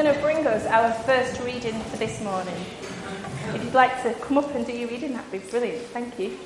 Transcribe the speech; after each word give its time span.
going 0.00 0.14
to 0.14 0.20
bring 0.20 0.46
us 0.46 0.64
our 0.66 0.92
first 0.92 1.40
reading 1.40 1.80
for 1.82 1.96
this 1.96 2.22
morning. 2.22 2.54
If 3.52 3.64
you'd 3.64 3.74
like 3.74 4.00
to 4.04 4.14
come 4.14 4.38
up 4.38 4.54
and 4.54 4.64
do 4.64 4.70
your 4.70 4.88
reading, 4.88 5.12
that'd 5.12 5.32
be 5.32 5.38
brilliant. 5.38 5.82
Thank 5.86 6.16
you. 6.20 6.38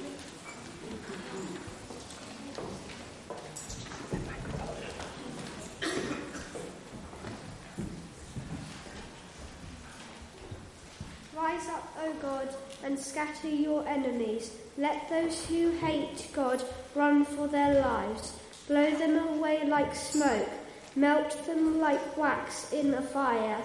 Rise 11.36 11.68
up, 11.68 11.94
O 12.00 12.14
God, 12.22 12.48
and 12.82 12.98
scatter 12.98 13.50
your 13.50 13.86
enemies. 13.86 14.56
Let 14.78 15.10
those 15.10 15.44
who 15.44 15.72
hate 15.72 16.30
God 16.32 16.64
run 16.94 17.26
for 17.26 17.48
their 17.48 17.82
lives. 17.82 18.32
Blow 18.66 18.90
them 18.92 19.18
away 19.28 19.66
like 19.66 19.94
smoke. 19.94 20.48
Melt 20.94 21.46
them 21.46 21.80
like 21.80 22.16
wax 22.16 22.72
in 22.72 22.92
a 22.94 23.02
fire. 23.02 23.58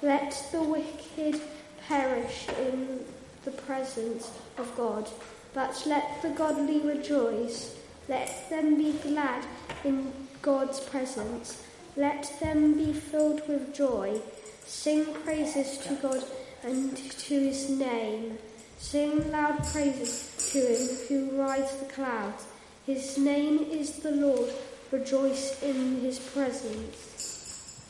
Let 0.00 0.48
the 0.50 0.62
wicked 0.62 1.40
perish 1.86 2.46
in 2.58 3.04
the 3.44 3.50
presence 3.50 4.30
of 4.56 4.74
God. 4.76 5.08
But 5.54 5.82
let 5.86 6.22
the 6.22 6.30
godly 6.30 6.80
rejoice. 6.80 7.76
Let 8.08 8.48
them 8.48 8.78
be 8.78 8.92
glad 9.02 9.44
in 9.84 10.12
God's 10.40 10.80
presence. 10.80 11.62
Let 11.96 12.32
them 12.40 12.74
be 12.74 12.92
filled 12.92 13.46
with 13.46 13.74
joy. 13.74 14.20
Sing 14.64 15.04
praises 15.24 15.78
to 15.78 15.94
God 15.96 16.24
and 16.62 16.96
to 16.96 17.34
his 17.38 17.68
name. 17.68 18.38
Sing 18.78 19.30
loud 19.30 19.62
praises 19.66 20.50
to 20.52 20.58
him 20.58 20.88
who 21.06 21.40
rides 21.40 21.76
the 21.76 21.84
clouds. 21.86 22.46
His 22.86 23.18
name 23.18 23.58
is 23.58 23.98
the 23.98 24.10
Lord. 24.10 24.50
Rejoice 24.92 25.62
in 25.62 26.02
his 26.02 26.18
presence. 26.18 27.80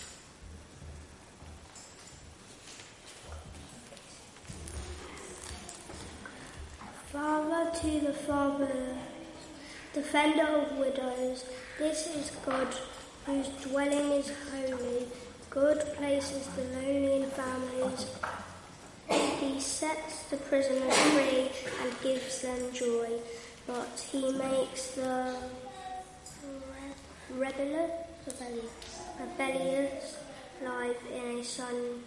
Father 7.13 7.77
to 7.81 8.01
the 8.07 8.13
father, 8.13 8.97
defender 9.93 10.47
of 10.47 10.79
widows, 10.79 11.45
this 11.77 12.07
is 12.15 12.31
God 12.47 12.69
whose 13.27 13.49
dwelling 13.49 14.13
is 14.13 14.31
holy. 14.53 15.09
God 15.51 15.81
places 15.97 16.47
the 16.55 16.63
lonely 16.63 17.23
in 17.23 17.31
families. 17.31 18.07
He 19.41 19.59
sets 19.59 20.23
the 20.31 20.37
prisoners 20.37 20.97
free 20.97 21.51
and 21.83 22.01
gives 22.01 22.43
them 22.43 22.73
joy, 22.73 23.09
but 23.67 24.09
he 24.13 24.31
makes 24.31 24.93
the 24.93 25.35
rebellious, 27.31 27.91
rebellious 29.21 30.17
live 30.63 30.97
in 31.13 31.39
a 31.39 31.45
sun 31.45 32.03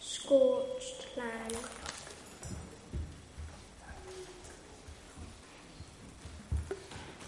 scorched 0.00 1.06
land. 1.16 1.56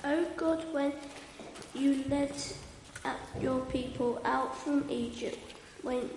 O 0.04 0.26
God, 0.36 0.64
when 0.72 0.92
you 1.74 2.04
led 2.08 2.32
your 3.40 3.60
people 3.66 4.20
out 4.24 4.56
from 4.56 4.84
Egypt, 4.90 5.38
when 5.82 6.10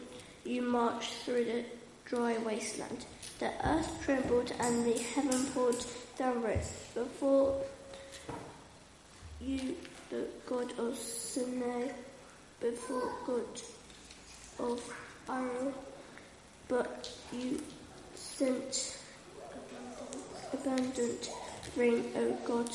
you 0.43 0.61
marched 0.61 1.13
through 1.23 1.45
the 1.45 1.63
dry 2.05 2.37
wasteland, 2.39 3.05
the 3.39 3.51
earth 3.65 4.01
trembled 4.03 4.51
and 4.59 4.85
the 4.85 4.97
heaven 4.99 5.45
poured 5.47 5.85
down 6.17 6.41
rain 6.41 6.59
before 6.93 7.61
you, 9.47 9.75
the 10.09 10.25
God 10.45 10.77
of 10.77 10.97
Sinai, 10.97 11.87
before 12.59 13.11
God 13.25 13.61
of 14.59 14.93
Aaron, 15.29 15.73
but 16.67 17.11
you 17.31 17.61
sent 18.15 18.99
abundant 20.53 21.29
rain, 21.77 22.11
O 22.17 22.37
God 22.45 22.69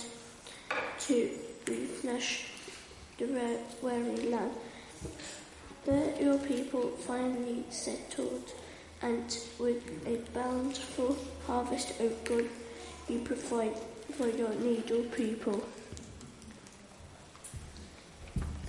to 1.00 1.31
refresh 1.69 2.47
the 3.19 3.27
weary 3.83 4.31
land. 4.31 4.53
There 5.84 6.15
your 6.21 6.39
people 6.39 6.91
finally 6.91 7.65
settled, 7.71 8.53
and 9.03 9.37
with 9.59 9.83
a 10.06 10.16
bountiful 10.33 11.19
harvest, 11.47 11.93
O 12.00 12.09
God, 12.25 12.47
you 13.09 13.19
provide 13.19 13.77
for 14.16 14.28
your 14.28 14.54
needy 14.54 15.03
people. 15.15 15.62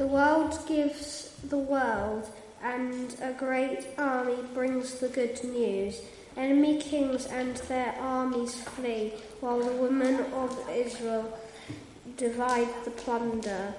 The 0.04 0.10
world 0.10 0.60
gives 0.68 1.30
the 1.48 1.58
world, 1.58 2.28
and 2.62 3.16
a 3.22 3.32
great 3.32 3.88
army 3.98 4.36
brings 4.54 4.96
the 4.96 5.08
good 5.08 5.42
news. 5.46 6.02
Enemy 6.36 6.82
kings 6.82 7.26
and 7.28 7.56
their 7.72 7.96
armies 8.02 8.54
flee, 8.54 9.14
while 9.40 9.60
the 9.60 9.72
women 9.72 10.20
of 10.34 10.70
Israel 10.70 11.40
divide 12.18 12.68
the 12.84 12.92
plunder. 12.92 13.74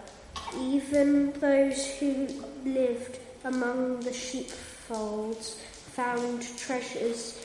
Even 0.59 1.33
those 1.41 1.85
who 1.99 2.27
lived 2.65 3.19
among 3.45 4.01
the 4.01 4.15
sheepfolds 4.15 5.61
found 5.93 6.41
treasures, 6.57 7.39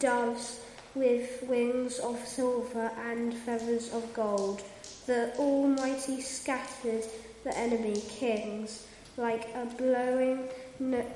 doves 0.00 0.58
with 0.96 1.44
wings 1.44 2.00
of 2.00 2.18
silver 2.26 2.90
and 2.98 3.32
feathers 3.32 3.92
of 3.92 4.12
gold. 4.12 4.60
The 5.06 5.36
Almighty 5.36 6.20
scattered 6.20 7.04
the 7.44 7.56
enemy 7.56 8.02
kings 8.08 8.86
like 9.16 9.48
a 9.54 9.66
blowing 9.76 10.48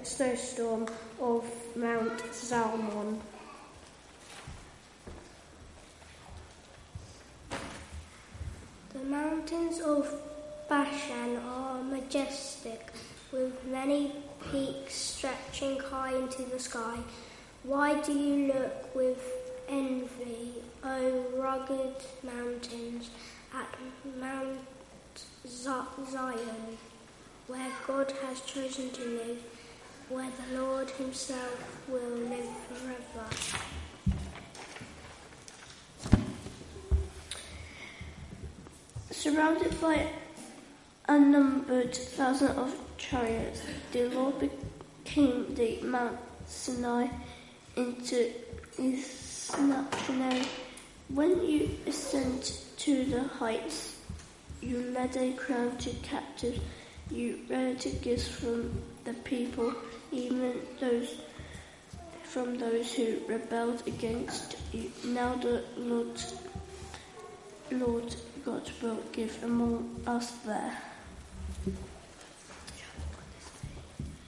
snowstorm 0.03 0.87
of 1.21 1.45
Mount 1.75 2.23
Zalmon. 2.33 3.19
The 8.93 9.05
mountains 9.05 9.81
of 9.81 10.07
Bashan 10.69 11.39
are 11.39 11.83
majestic, 11.83 12.93
with 13.33 13.53
many 13.67 14.13
peaks 14.53 14.95
stretching 14.95 15.79
high 15.81 16.15
into 16.15 16.43
the 16.43 16.59
sky. 16.59 16.99
Why 17.63 18.01
do 18.03 18.13
you 18.13 18.53
look 18.53 18.95
with 18.95 19.21
envy, 19.69 20.63
O 20.85 21.25
rugged 21.37 21.97
mountains, 22.23 23.11
at 23.55 23.75
Mount 24.21 24.59
Zion, 25.49 26.79
where 27.47 27.73
God 27.87 28.13
has 28.27 28.41
chosen 28.43 28.91
to 28.91 29.03
live, 29.03 29.43
where 30.11 30.31
the 30.31 30.61
Lord 30.61 30.91
Himself 30.91 31.87
will 31.89 32.01
live 32.01 32.49
forever? 32.69 33.27
Surrounded 39.11 39.81
by 39.81 40.07
unnumbered 41.09 41.95
thousands 41.95 42.59
of 42.59 42.75
chariots, 42.99 43.63
the 43.93 44.09
Lord 44.11 44.35
became 44.39 45.55
the 45.55 45.81
Mount 45.83 46.19
Sinai 46.47 47.09
into 47.75 48.33
his 48.77 49.07
sanctuary. 49.07 50.47
When 51.09 51.43
you 51.43 51.71
ascend 51.87 52.53
to 52.79 53.05
the 53.07 53.23
heights, 53.23 53.98
you 54.61 54.93
led 54.93 55.17
a 55.17 55.33
crowd 55.33 55.79
to 55.81 55.91
captives, 56.03 56.61
you 57.11 57.41
read 57.49 57.85
gifts 58.03 58.29
from 58.29 58.71
the 59.05 59.15
people, 59.15 59.73
even 60.13 60.55
those 60.81 61.17
from 62.23 62.59
those 62.59 62.93
who 62.93 63.17
rebelled 63.27 63.83
against 63.87 64.57
you. 64.73 64.93
Now 65.03 65.35
the 65.37 65.65
Lord, 65.79 66.23
Lord 67.71 68.15
God 68.45 68.71
will 68.83 69.03
give 69.13 69.43
among 69.43 70.03
us 70.07 70.31
there. 70.45 70.77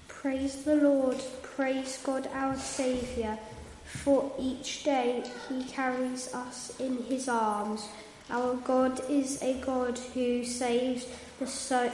Praise 0.08 0.64
the 0.64 0.76
Lord, 0.76 1.22
praise 1.42 1.98
God 2.02 2.28
our 2.32 2.56
Saviour, 2.56 3.38
for 3.84 4.32
each 4.38 4.84
day 4.84 5.24
he 5.48 5.64
carries 5.64 6.34
us 6.34 6.72
in 6.80 7.02
his 7.04 7.28
arms. 7.28 7.86
Our 8.30 8.54
God 8.54 9.00
is 9.10 9.42
a 9.42 9.54
God 9.60 9.98
who 10.14 10.44
saves 10.44 11.06
the 11.38 11.46
so- 11.46 11.92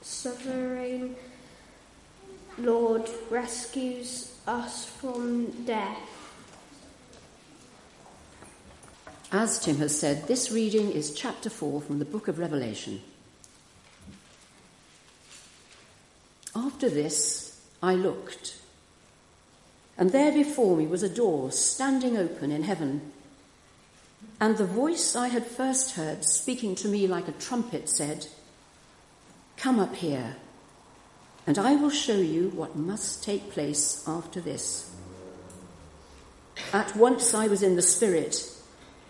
sovereign 0.00 1.16
Lord, 2.58 3.08
rescues 3.30 4.34
us 4.46 4.84
from 4.84 5.64
death. 5.64 5.98
As 9.30 9.58
Tim 9.58 9.76
has 9.76 9.98
said, 9.98 10.28
this 10.28 10.50
reading 10.50 10.92
is 10.92 11.14
chapter 11.14 11.48
4 11.48 11.80
from 11.80 11.98
the 11.98 12.04
book 12.04 12.28
of 12.28 12.38
Revelation. 12.38 13.00
After 16.54 16.90
this, 16.90 17.58
I 17.82 17.94
looked, 17.94 18.60
and 19.96 20.12
there 20.12 20.32
before 20.32 20.76
me 20.76 20.86
was 20.86 21.02
a 21.02 21.08
door 21.08 21.50
standing 21.50 22.18
open 22.18 22.52
in 22.52 22.64
heaven. 22.64 23.12
And 24.42 24.56
the 24.56 24.66
voice 24.66 25.14
I 25.14 25.28
had 25.28 25.46
first 25.46 25.92
heard 25.92 26.24
speaking 26.24 26.74
to 26.74 26.88
me 26.88 27.06
like 27.06 27.28
a 27.28 27.38
trumpet 27.46 27.88
said, 27.88 28.26
Come 29.56 29.78
up 29.78 29.94
here, 29.94 30.34
and 31.46 31.60
I 31.60 31.76
will 31.76 31.90
show 31.90 32.16
you 32.16 32.48
what 32.48 32.74
must 32.74 33.22
take 33.22 33.52
place 33.52 34.02
after 34.04 34.40
this. 34.40 34.92
At 36.72 36.96
once 36.96 37.34
I 37.34 37.46
was 37.46 37.62
in 37.62 37.76
the 37.76 37.82
Spirit, 37.82 38.52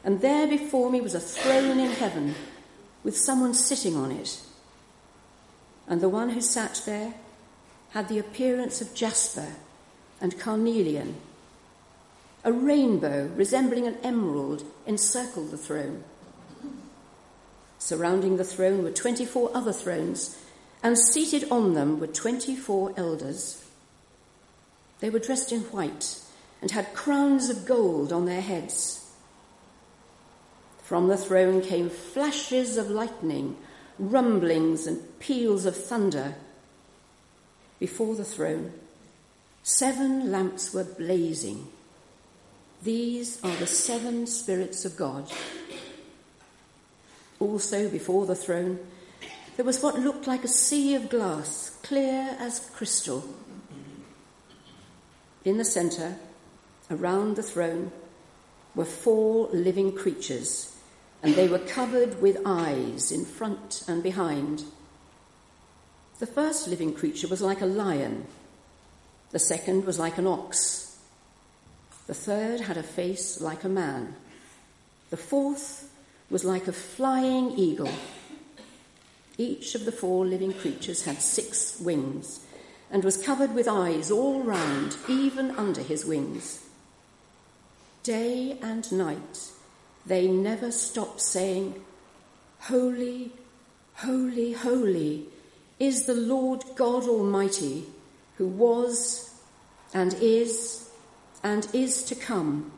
and 0.04 0.20
there 0.20 0.46
before 0.46 0.90
me 0.90 1.00
was 1.00 1.14
a 1.14 1.18
throne 1.18 1.80
in 1.80 1.92
heaven 1.92 2.34
with 3.02 3.16
someone 3.16 3.54
sitting 3.54 3.96
on 3.96 4.12
it. 4.12 4.38
And 5.88 6.02
the 6.02 6.10
one 6.10 6.28
who 6.28 6.42
sat 6.42 6.82
there 6.84 7.14
had 7.92 8.08
the 8.08 8.18
appearance 8.18 8.82
of 8.82 8.94
jasper 8.94 9.48
and 10.20 10.38
carnelian. 10.38 11.16
A 12.44 12.52
rainbow 12.52 13.30
resembling 13.36 13.86
an 13.86 13.98
emerald 14.02 14.64
encircled 14.86 15.50
the 15.50 15.56
throne. 15.56 16.02
Surrounding 17.78 18.36
the 18.36 18.44
throne 18.44 18.82
were 18.82 18.90
24 18.90 19.50
other 19.54 19.72
thrones 19.72 20.36
and 20.82 20.98
seated 20.98 21.50
on 21.50 21.74
them 21.74 22.00
were 22.00 22.08
24 22.08 22.94
elders. 22.96 23.64
They 25.00 25.10
were 25.10 25.18
dressed 25.18 25.52
in 25.52 25.60
white 25.62 26.20
and 26.60 26.70
had 26.70 26.94
crowns 26.94 27.48
of 27.48 27.66
gold 27.66 28.12
on 28.12 28.24
their 28.24 28.40
heads. 28.40 29.10
From 30.82 31.08
the 31.08 31.16
throne 31.16 31.62
came 31.62 31.88
flashes 31.88 32.76
of 32.76 32.90
lightning, 32.90 33.56
rumblings, 33.98 34.86
and 34.86 35.18
peals 35.20 35.64
of 35.64 35.76
thunder. 35.76 36.34
Before 37.78 38.14
the 38.14 38.24
throne, 38.24 38.72
seven 39.62 40.30
lamps 40.30 40.74
were 40.74 40.84
blazing. 40.84 41.68
These 42.82 43.38
are 43.44 43.54
the 43.56 43.66
seven 43.66 44.26
spirits 44.26 44.84
of 44.84 44.96
God. 44.96 45.30
Also, 47.38 47.88
before 47.88 48.26
the 48.26 48.34
throne, 48.34 48.80
there 49.56 49.64
was 49.64 49.80
what 49.80 50.00
looked 50.00 50.26
like 50.26 50.42
a 50.42 50.48
sea 50.48 50.96
of 50.96 51.08
glass, 51.08 51.78
clear 51.84 52.36
as 52.40 52.70
crystal. 52.74 53.22
In 55.44 55.58
the 55.58 55.64
centre, 55.64 56.16
around 56.90 57.36
the 57.36 57.42
throne, 57.44 57.92
were 58.74 58.84
four 58.84 59.48
living 59.52 59.94
creatures, 59.94 60.76
and 61.22 61.36
they 61.36 61.46
were 61.46 61.60
covered 61.60 62.20
with 62.20 62.42
eyes 62.44 63.12
in 63.12 63.24
front 63.24 63.84
and 63.86 64.02
behind. 64.02 64.64
The 66.18 66.26
first 66.26 66.66
living 66.66 66.94
creature 66.94 67.28
was 67.28 67.42
like 67.42 67.60
a 67.60 67.66
lion, 67.66 68.26
the 69.30 69.38
second 69.38 69.84
was 69.84 70.00
like 70.00 70.18
an 70.18 70.26
ox, 70.26 70.81
the 72.06 72.14
third 72.14 72.60
had 72.60 72.76
a 72.76 72.82
face 72.82 73.40
like 73.40 73.64
a 73.64 73.68
man, 73.68 74.14
the 75.10 75.16
fourth 75.16 75.90
was 76.30 76.44
like 76.44 76.66
a 76.66 76.72
flying 76.72 77.52
eagle. 77.52 77.92
Each 79.38 79.74
of 79.74 79.84
the 79.84 79.92
four 79.92 80.26
living 80.26 80.52
creatures 80.52 81.04
had 81.04 81.20
six 81.20 81.78
wings 81.80 82.40
and 82.90 83.04
was 83.04 83.16
covered 83.16 83.54
with 83.54 83.68
eyes 83.68 84.10
all 84.10 84.42
round, 84.42 84.96
even 85.08 85.50
under 85.52 85.82
his 85.82 86.04
wings. 86.04 86.62
Day 88.02 88.58
and 88.62 88.90
night 88.92 89.50
they 90.04 90.26
never 90.26 90.72
stopped 90.72 91.20
saying, 91.20 91.82
Holy, 92.60 93.32
holy, 93.94 94.52
holy 94.52 95.26
is 95.78 96.06
the 96.06 96.14
Lord 96.14 96.62
God 96.76 97.04
Almighty, 97.04 97.84
who 98.36 98.46
was 98.46 99.34
and 99.94 100.14
is 100.14 100.88
and 101.42 101.66
is 101.72 102.02
to 102.04 102.14
come. 102.14 102.72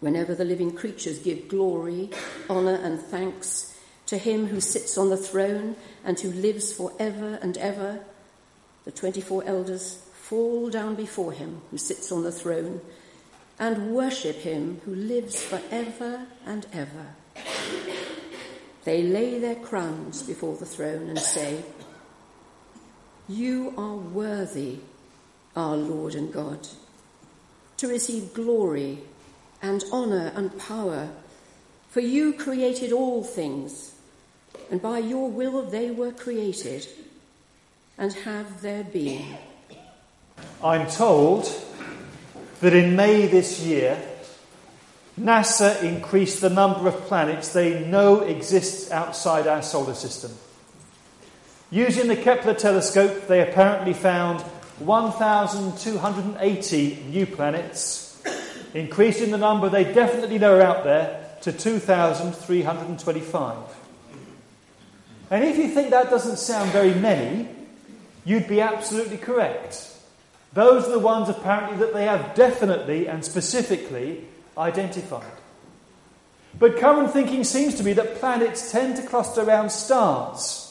Whenever 0.00 0.34
the 0.34 0.44
living 0.44 0.72
creatures 0.72 1.18
give 1.18 1.48
glory, 1.48 2.10
honour, 2.50 2.74
and 2.74 3.00
thanks, 3.00 3.76
to 4.06 4.18
him 4.18 4.46
who 4.46 4.60
sits 4.60 4.96
on 4.96 5.10
the 5.10 5.16
throne 5.16 5.76
and 6.04 6.18
who 6.20 6.30
lives 6.30 6.72
for 6.72 6.92
ever 6.98 7.38
and 7.42 7.58
ever, 7.58 8.00
the 8.84 8.92
24 8.92 9.44
elders 9.44 10.02
fall 10.12 10.70
down 10.70 10.94
before 10.94 11.32
him 11.32 11.60
who 11.70 11.78
sits 11.78 12.12
on 12.12 12.22
the 12.22 12.32
throne 12.32 12.80
and 13.58 13.92
worship 13.92 14.36
him 14.36 14.80
who 14.84 14.94
lives 14.94 15.42
for 15.42 15.60
ever 15.70 16.26
and 16.44 16.66
ever. 16.72 17.14
They 18.84 19.02
lay 19.02 19.38
their 19.40 19.56
crowns 19.56 20.22
before 20.22 20.56
the 20.56 20.66
throne 20.66 21.08
and 21.08 21.18
say, 21.18 21.64
You 23.26 23.74
are 23.76 23.96
worthy, 23.96 24.78
our 25.56 25.76
Lord 25.76 26.14
and 26.14 26.32
God, 26.32 26.68
to 27.78 27.88
receive 27.88 28.34
glory 28.34 28.98
and 29.62 29.84
honour 29.92 30.32
and 30.34 30.58
power, 30.58 31.08
for 31.88 32.00
you 32.00 32.32
created 32.32 32.92
all 32.92 33.24
things 33.24 33.92
and 34.70 34.82
by 34.82 34.98
your 34.98 35.30
will 35.30 35.62
they 35.62 35.90
were 35.90 36.12
created 36.12 36.86
and 37.98 38.12
have 38.12 38.62
their 38.62 38.84
being. 38.84 39.36
I'm 40.62 40.86
told 40.88 41.50
that 42.60 42.74
in 42.74 42.96
May 42.96 43.26
this 43.26 43.60
year, 43.60 44.00
NASA 45.18 45.82
increased 45.82 46.40
the 46.40 46.50
number 46.50 46.88
of 46.88 46.94
planets 47.02 47.52
they 47.52 47.86
know 47.86 48.20
exist 48.20 48.90
outside 48.92 49.46
our 49.46 49.62
solar 49.62 49.94
system. 49.94 50.32
Using 51.70 52.08
the 52.08 52.16
Kepler 52.16 52.54
telescope, 52.54 53.26
they 53.26 53.40
apparently 53.40 53.94
found 53.94 54.44
1,280 54.78 57.04
new 57.08 57.26
planets, 57.26 58.22
increasing 58.74 59.30
the 59.30 59.38
number 59.38 59.68
they 59.68 59.92
definitely 59.92 60.38
know 60.38 60.58
are 60.58 60.62
out 60.62 60.82
there 60.84 61.22
to 61.42 61.52
2,325. 61.52 63.56
And 65.30 65.44
if 65.44 65.58
you 65.58 65.68
think 65.68 65.90
that 65.90 66.10
doesn't 66.10 66.38
sound 66.38 66.72
very 66.72 66.94
many, 66.94 67.48
you'd 68.24 68.48
be 68.48 68.60
absolutely 68.60 69.16
correct. 69.16 69.92
Those 70.52 70.88
are 70.88 70.92
the 70.92 70.98
ones 70.98 71.28
apparently 71.28 71.76
that 71.78 71.94
they 71.94 72.04
have 72.04 72.34
definitely 72.34 73.08
and 73.08 73.24
specifically 73.24 74.24
identified. 74.56 75.32
But 76.58 76.78
current 76.78 77.12
thinking 77.12 77.44
seems 77.44 77.74
to 77.74 77.82
be 77.82 77.92
that 77.92 78.14
planets 78.16 78.72
tend 78.72 78.96
to 78.96 79.02
cluster 79.02 79.42
around 79.42 79.70
stars. 79.70 80.65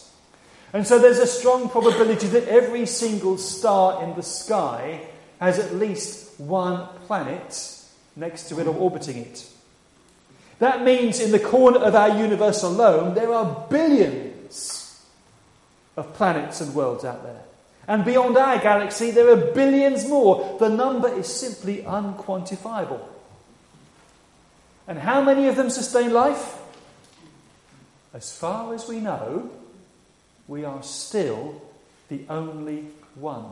And 0.75 0.86
so 0.86 1.00
there's 1.00 1.19
a 1.19 1.25
strong 1.25 1.69
probability 1.69 2.27
that 2.27 2.50
every 2.50 2.86
single 2.86 3.38
star 3.38 4.04
in 4.04 4.13
the 4.16 4.22
sky 4.22 5.07
has 5.39 5.57
at 5.57 5.74
least 5.74 6.38
one 6.38 6.86
planet 7.07 7.81
next 8.18 8.50
to 8.50 8.60
it 8.60 8.68
or 8.68 8.75
orbiting 8.75 9.19
it. 9.19 9.48
That 10.60 10.83
means 10.83 11.22
in 11.22 11.31
the 11.31 11.39
corner 11.39 11.80
of 11.80 11.95
our 11.95 12.10
universe 12.19 12.62
alone, 12.62 13.16
there 13.16 13.31
are 13.31 13.66
billions 13.69 15.01
of 15.95 16.13
planets 16.13 16.60
and 16.60 16.75
worlds 16.75 17.06
out 17.06 17.24
there. 17.24 17.44
And 17.88 18.04
beyond 18.04 18.36
our 18.36 18.57
galaxy, 18.57 19.12
there 19.12 19.30
are 19.30 19.54
billions 19.54 20.06
more. 20.10 20.57
The 20.60 20.67
number 20.67 21.08
is 21.08 21.34
simply 21.34 21.84
unquantifiable. 21.84 23.00
And 24.89 25.00
how 25.00 25.22
many 25.22 25.48
of 25.48 25.55
them 25.55 25.70
sustain 25.70 26.12
life? 26.12 26.58
As 28.13 28.38
far 28.38 28.74
as 28.74 28.89
we 28.89 29.00
know, 29.00 29.50
we 30.47 30.63
are 30.63 30.83
still 30.83 31.61
the 32.09 32.21
only 32.29 32.85
one 33.15 33.45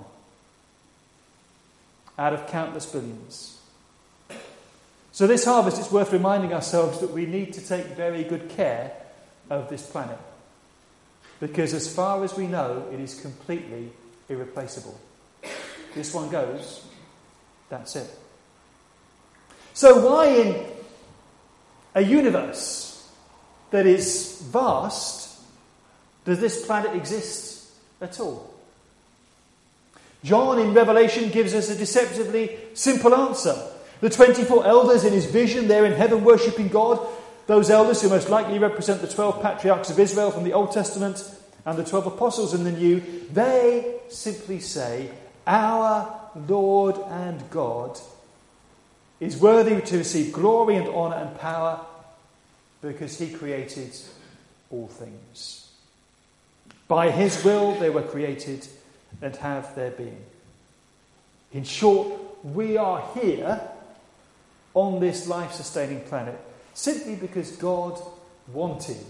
out 2.18 2.34
of 2.34 2.48
countless 2.48 2.86
billions. 2.86 3.60
So, 5.12 5.28
this 5.28 5.46
harvest, 5.46 5.80
it's 5.80 5.92
worth 5.92 6.12
reminding 6.12 6.54
ourselves 6.54 7.00
that 7.00 7.12
we 7.12 7.26
need 7.26 7.54
to 7.54 7.62
take 7.62 7.86
very 7.88 8.24
good 8.24 8.50
care 8.50 8.92
of 9.50 9.70
this 9.70 9.86
planet. 9.86 10.18
Because 11.40 11.74
as 11.74 11.94
far 11.94 12.24
as 12.24 12.36
we 12.36 12.48
know, 12.48 12.88
it 12.92 13.00
is 13.00 13.20
completely 13.20 13.92
irreplaceable. 14.30 15.00
This 15.94 16.14
one 16.14 16.30
goes, 16.30 16.84
that's 17.70 17.96
it. 17.96 18.10
So, 19.74 20.08
why 20.08 20.28
in 20.28 20.66
a 21.96 22.02
universe 22.02 23.08
that 23.72 23.86
is 23.86 24.42
vast 24.52 25.23
does 26.26 26.40
this 26.40 26.66
planet 26.66 26.96
exist 26.96 27.70
at 28.02 28.20
all? 28.20 28.54
John 30.24 30.60
in 30.60 30.74
Revelation 30.74 31.30
gives 31.30 31.54
us 31.54 31.70
a 31.70 31.76
deceptively 31.76 32.58
simple 32.74 33.14
answer. 33.14 33.56
The 34.00 34.10
24 34.10 34.66
elders 34.66 35.04
in 35.04 35.14
his 35.14 35.26
vision, 35.26 35.68
they're 35.68 35.86
in 35.86 35.94
heaven 35.94 36.24
worshipping 36.24 36.70
God. 36.70 37.06
Those 37.48 37.70
elders 37.70 38.02
who 38.02 38.10
most 38.10 38.30
likely 38.30 38.58
represent 38.58 39.02
the 39.02 39.08
12 39.08 39.42
patriarchs 39.42 39.90
of 39.90 40.00
Israel 40.00 40.32
from 40.32 40.46
the 40.46 40.54
Old 40.54 40.72
Testament 40.72 41.24
and 41.66 41.78
the 41.78 41.84
12 41.84 42.08
apostles 42.08 42.54
in 42.54 42.64
the 42.64 42.72
New, 42.72 43.02
they 43.32 43.96
simply 44.10 44.60
say, 44.60 45.10
Our 45.46 46.22
Lord 46.48 46.98
and 47.10 47.50
God 47.50 48.00
is 49.20 49.38
worthy 49.38 49.82
to 49.82 49.98
receive 49.98 50.32
glory 50.34 50.78
and 50.78 50.88
honour 50.88 51.16
and 51.16 51.38
power 51.40 51.86
because 52.82 53.18
he 53.18 53.30
created 53.30 53.94
all 54.70 54.88
things. 54.88 55.73
By 56.88 57.12
his 57.12 57.44
will 57.44 57.80
they 57.80 57.90
were 57.90 58.02
created 58.02 58.68
and 59.22 59.36
have 59.38 59.76
their 59.76 59.92
being. 59.92 60.24
In 61.52 61.64
short, 61.64 62.08
we 62.44 62.78
are 62.78 63.04
here 63.14 63.62
on 64.74 65.00
this 65.00 65.28
life 65.28 65.54
sustaining 65.54 66.02
planet 66.02 66.40
simply 66.74 67.16
because 67.16 67.52
God 67.54 68.02
wanted 68.52 69.06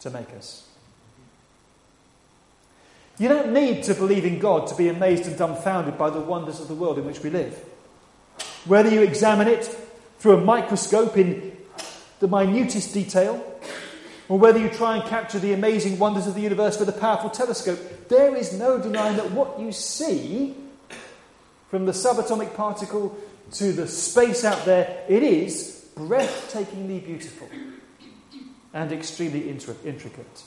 to 0.00 0.10
make 0.10 0.30
us. 0.36 0.66
You 3.18 3.28
don't 3.28 3.52
need 3.52 3.84
to 3.84 3.94
believe 3.94 4.24
in 4.24 4.38
God 4.38 4.66
to 4.68 4.74
be 4.74 4.88
amazed 4.88 5.26
and 5.26 5.36
dumbfounded 5.36 5.98
by 5.98 6.10
the 6.10 6.20
wonders 6.20 6.58
of 6.58 6.68
the 6.68 6.74
world 6.74 6.98
in 6.98 7.04
which 7.04 7.22
we 7.22 7.30
live. 7.30 7.54
Whether 8.64 8.90
you 8.90 9.02
examine 9.02 9.46
it 9.46 9.64
through 10.18 10.38
a 10.38 10.40
microscope 10.40 11.16
in 11.16 11.56
the 12.20 12.28
minutest 12.28 12.94
detail, 12.94 13.44
or 14.30 14.38
whether 14.38 14.60
you 14.60 14.68
try 14.68 14.94
and 14.94 15.04
capture 15.08 15.40
the 15.40 15.52
amazing 15.52 15.98
wonders 15.98 16.28
of 16.28 16.36
the 16.36 16.40
universe 16.40 16.78
with 16.78 16.88
a 16.88 16.92
powerful 16.92 17.28
telescope, 17.28 17.80
there 18.08 18.36
is 18.36 18.52
no 18.52 18.78
denying 18.78 19.16
that 19.16 19.32
what 19.32 19.58
you 19.58 19.72
see, 19.72 20.54
from 21.68 21.84
the 21.84 21.90
subatomic 21.90 22.54
particle 22.54 23.18
to 23.50 23.72
the 23.72 23.88
space 23.88 24.44
out 24.44 24.64
there, 24.64 25.04
it 25.08 25.24
is 25.24 25.84
breathtakingly 25.96 27.04
beautiful 27.04 27.48
and 28.72 28.92
extremely 28.92 29.48
intricate. 29.50 30.44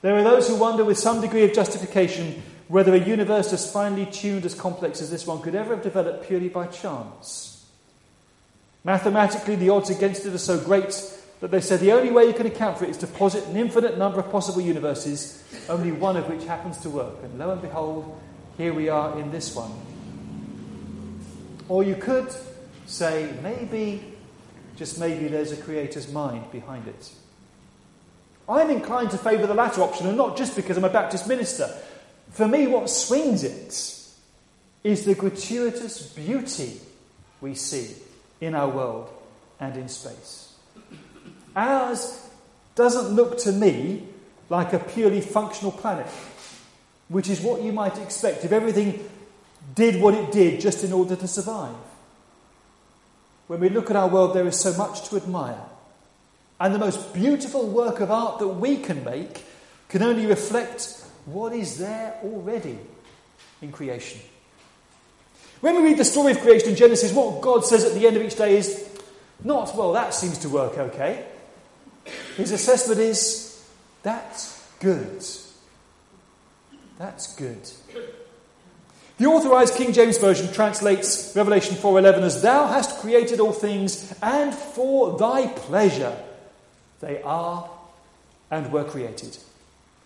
There 0.00 0.16
are 0.16 0.24
those 0.24 0.48
who 0.48 0.56
wonder 0.56 0.82
with 0.82 0.98
some 0.98 1.20
degree 1.20 1.44
of 1.44 1.52
justification 1.52 2.42
whether 2.68 2.94
a 2.94 2.98
universe 2.98 3.52
as 3.52 3.70
finely 3.70 4.06
tuned, 4.06 4.46
as 4.46 4.54
complex 4.54 5.02
as 5.02 5.10
this 5.10 5.26
one 5.26 5.42
could 5.42 5.54
ever 5.54 5.74
have 5.74 5.84
developed 5.84 6.26
purely 6.26 6.48
by 6.48 6.68
chance. 6.68 7.66
Mathematically, 8.82 9.56
the 9.56 9.68
odds 9.68 9.90
against 9.90 10.24
it 10.24 10.32
are 10.32 10.38
so 10.38 10.58
great 10.58 11.18
that 11.40 11.50
they 11.50 11.60
said 11.60 11.80
the 11.80 11.92
only 11.92 12.10
way 12.10 12.26
you 12.26 12.34
can 12.34 12.46
account 12.46 12.78
for 12.78 12.84
it 12.84 12.90
is 12.90 12.98
to 12.98 13.06
posit 13.06 13.46
an 13.46 13.56
infinite 13.56 13.96
number 13.96 14.20
of 14.20 14.30
possible 14.30 14.60
universes, 14.60 15.42
only 15.68 15.90
one 15.90 16.16
of 16.16 16.28
which 16.28 16.44
happens 16.44 16.78
to 16.78 16.90
work. 16.90 17.16
And 17.22 17.38
lo 17.38 17.50
and 17.50 17.62
behold, 17.62 18.20
here 18.58 18.74
we 18.74 18.88
are 18.88 19.18
in 19.18 19.30
this 19.30 19.54
one. 19.54 19.72
Or 21.68 21.82
you 21.82 21.94
could 21.94 22.34
say, 22.86 23.32
maybe, 23.42 24.02
just 24.76 24.98
maybe, 25.00 25.28
there's 25.28 25.52
a 25.52 25.56
creator's 25.56 26.12
mind 26.12 26.50
behind 26.52 26.86
it. 26.88 27.10
I'm 28.48 28.68
inclined 28.68 29.12
to 29.12 29.18
favour 29.18 29.46
the 29.46 29.54
latter 29.54 29.80
option, 29.80 30.08
and 30.08 30.16
not 30.16 30.36
just 30.36 30.56
because 30.56 30.76
I'm 30.76 30.84
a 30.84 30.90
Baptist 30.90 31.26
minister. 31.28 31.72
For 32.32 32.48
me, 32.48 32.66
what 32.66 32.90
swings 32.90 33.44
it 33.44 33.96
is 34.82 35.04
the 35.04 35.14
gratuitous 35.14 36.12
beauty 36.12 36.80
we 37.40 37.54
see 37.54 37.94
in 38.40 38.54
our 38.54 38.68
world 38.68 39.08
and 39.60 39.76
in 39.76 39.88
space. 39.88 40.54
Ours 41.54 42.28
doesn't 42.74 43.14
look 43.14 43.38
to 43.38 43.52
me 43.52 44.06
like 44.48 44.72
a 44.72 44.78
purely 44.78 45.20
functional 45.20 45.72
planet, 45.72 46.06
which 47.08 47.28
is 47.28 47.40
what 47.40 47.62
you 47.62 47.72
might 47.72 47.98
expect 47.98 48.44
if 48.44 48.52
everything 48.52 49.08
did 49.74 50.00
what 50.00 50.14
it 50.14 50.32
did 50.32 50.60
just 50.60 50.84
in 50.84 50.92
order 50.92 51.16
to 51.16 51.28
survive. 51.28 51.74
When 53.46 53.60
we 53.60 53.68
look 53.68 53.90
at 53.90 53.96
our 53.96 54.08
world, 54.08 54.34
there 54.34 54.46
is 54.46 54.58
so 54.58 54.72
much 54.74 55.08
to 55.08 55.16
admire. 55.16 55.60
And 56.58 56.74
the 56.74 56.78
most 56.78 57.12
beautiful 57.14 57.66
work 57.66 58.00
of 58.00 58.10
art 58.10 58.38
that 58.38 58.48
we 58.48 58.76
can 58.76 59.02
make 59.02 59.44
can 59.88 60.02
only 60.02 60.26
reflect 60.26 61.04
what 61.24 61.52
is 61.52 61.78
there 61.78 62.16
already 62.22 62.78
in 63.62 63.72
creation. 63.72 64.20
When 65.60 65.76
we 65.76 65.90
read 65.90 65.98
the 65.98 66.04
story 66.04 66.32
of 66.32 66.40
creation 66.40 66.70
in 66.70 66.76
Genesis, 66.76 67.12
what 67.12 67.40
God 67.40 67.64
says 67.64 67.84
at 67.84 67.94
the 67.94 68.06
end 68.06 68.16
of 68.16 68.22
each 68.22 68.36
day 68.36 68.56
is 68.56 68.88
not, 69.42 69.76
well, 69.76 69.92
that 69.92 70.14
seems 70.14 70.38
to 70.38 70.48
work 70.48 70.78
okay. 70.78 71.26
His 72.36 72.52
assessment 72.52 73.00
is, 73.00 73.64
that's 74.02 74.66
good. 74.80 75.24
That's 76.98 77.34
good. 77.36 77.70
The 79.18 79.26
authorized 79.26 79.74
King 79.74 79.92
James 79.92 80.16
Version 80.16 80.50
translates 80.50 81.34
Revelation 81.36 81.76
4:11 81.76 82.22
as 82.22 82.40
thou 82.40 82.66
hast 82.66 83.00
created 83.00 83.38
all 83.38 83.52
things 83.52 84.14
and 84.22 84.54
for 84.54 85.18
thy 85.18 85.46
pleasure 85.46 86.16
they 87.00 87.20
are 87.22 87.68
and 88.50 88.72
were 88.72 88.84
created. 88.84 89.36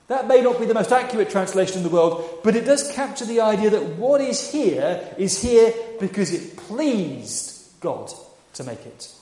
That 0.09 0.27
may 0.27 0.43
not 0.43 0.59
be 0.59 0.67
the 0.67 0.75
most 0.75 0.93
accurate 0.93 1.31
translation 1.31 1.79
in 1.79 1.83
the 1.85 1.91
world, 1.95 2.41
but 2.43 2.57
it 2.57 2.65
does 2.65 2.93
capture 2.93 3.25
the 3.25 3.41
idea 3.41 3.71
that 3.71 3.97
what 3.97 4.21
is 4.21 4.51
here 4.51 5.01
is 5.17 5.41
here 5.41 5.73
because 5.99 6.33
it 6.33 6.57
pleased 6.57 7.81
God 7.81 8.13
to 8.55 8.65
make 8.65 8.85
it. 8.85 9.13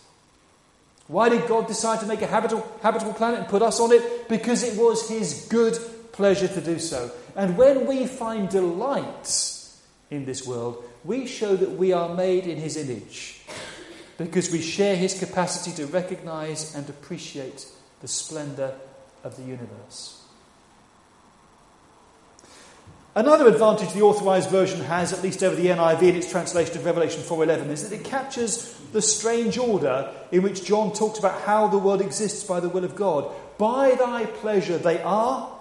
Why 1.12 1.28
did 1.28 1.46
God 1.46 1.68
decide 1.68 2.00
to 2.00 2.06
make 2.06 2.22
a 2.22 2.26
habitable, 2.26 2.66
habitable 2.82 3.12
planet 3.12 3.40
and 3.40 3.48
put 3.48 3.62
us 3.62 3.78
on 3.78 3.92
it? 3.92 4.28
Because 4.28 4.62
it 4.62 4.78
was 4.78 5.08
His 5.08 5.46
good 5.48 5.78
pleasure 6.12 6.48
to 6.48 6.60
do 6.60 6.78
so. 6.78 7.10
And 7.36 7.56
when 7.56 7.86
we 7.86 8.06
find 8.06 8.48
delight 8.48 9.58
in 10.10 10.24
this 10.24 10.46
world, 10.46 10.82
we 11.04 11.26
show 11.26 11.54
that 11.56 11.72
we 11.72 11.92
are 11.92 12.14
made 12.14 12.46
in 12.46 12.56
His 12.56 12.76
image 12.76 13.42
because 14.18 14.50
we 14.50 14.60
share 14.60 14.96
his 14.96 15.18
capacity 15.18 15.74
to 15.76 15.86
recognize 15.86 16.74
and 16.74 16.88
appreciate 16.88 17.66
the 18.00 18.08
splendor 18.08 18.74
of 19.24 19.36
the 19.36 19.42
universe. 19.42 20.22
Another 23.14 23.46
advantage 23.46 23.92
the 23.92 24.00
authorized 24.00 24.48
version 24.48 24.80
has, 24.80 25.12
at 25.12 25.22
least 25.22 25.42
over 25.42 25.54
the 25.54 25.66
NIV 25.66 26.02
in 26.02 26.16
its 26.16 26.30
translation 26.30 26.78
of 26.78 26.86
Revelation 26.86 27.22
4:11, 27.22 27.68
is 27.68 27.86
that 27.86 27.94
it 27.94 28.04
captures 28.04 28.74
the 28.92 29.02
strange 29.02 29.58
order 29.58 30.10
in 30.30 30.42
which 30.42 30.64
John 30.64 30.92
talks 30.92 31.18
about 31.18 31.42
how 31.42 31.66
the 31.66 31.76
world 31.76 32.00
exists 32.00 32.42
by 32.42 32.58
the 32.58 32.70
will 32.70 32.84
of 32.84 32.96
God. 32.96 33.30
By 33.58 33.96
thy 33.96 34.24
pleasure 34.24 34.78
they 34.78 35.02
are 35.02 35.52